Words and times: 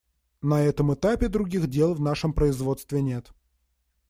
На 0.41 0.63
этом 0.63 0.91
этапе 0.95 1.27
других 1.29 1.67
дел 1.67 1.93
в 1.93 2.01
нашем 2.01 2.33
производстве 2.33 3.03
нет. 3.03 3.29